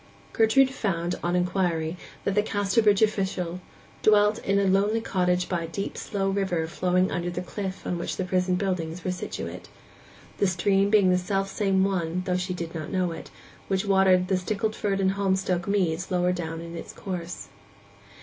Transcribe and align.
Gertrude 0.33 0.71
found, 0.71 1.13
on 1.21 1.35
inquiry, 1.35 1.95
that 2.23 2.33
the 2.33 2.41
Casterbridge 2.41 3.03
official 3.03 3.59
dwelt 4.01 4.39
in 4.39 4.57
a 4.57 4.65
lonely 4.65 4.99
cottage 4.99 5.47
by 5.47 5.61
a 5.65 5.67
deep 5.67 5.95
slow 5.95 6.31
river 6.31 6.65
flowing 6.65 7.11
under 7.11 7.29
the 7.29 7.39
cliff 7.43 7.85
on 7.85 7.99
which 7.99 8.17
the 8.17 8.23
prison 8.25 8.55
buildings 8.55 9.03
were 9.03 9.11
situate—the 9.11 10.47
stream 10.47 10.89
being 10.89 11.11
the 11.11 11.19
self 11.19 11.49
same 11.51 11.83
one, 11.83 12.23
though 12.25 12.35
she 12.35 12.55
did 12.55 12.73
not 12.73 12.91
know 12.91 13.11
it, 13.11 13.29
which 13.67 13.85
watered 13.85 14.27
the 14.27 14.37
Stickleford 14.39 14.99
and 14.99 15.11
Holmstoke 15.11 15.67
meads 15.67 16.09
lower 16.09 16.31
down 16.31 16.61
in 16.61 16.75
its 16.75 16.93
course. 16.93 17.49